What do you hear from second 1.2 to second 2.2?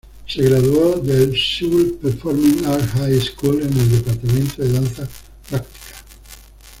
"Seoul